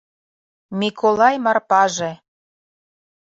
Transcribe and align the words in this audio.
Миколай 0.79 1.35
Марпаже 1.45 2.11